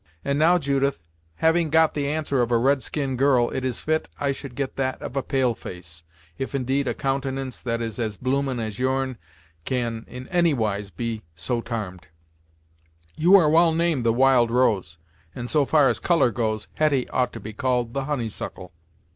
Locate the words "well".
13.47-13.75